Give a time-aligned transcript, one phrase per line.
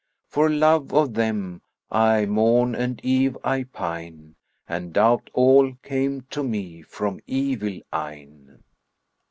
[0.25, 6.21] For love of them aye, morn and eve I pine, * And doubt all came
[6.31, 8.63] to me from evil eyne."